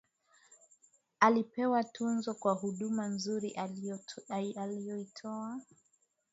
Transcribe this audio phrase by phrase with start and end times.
[1.19, 3.51] alipewa tuzo kwa huduma nzuri
[4.55, 5.59] aliyoitoa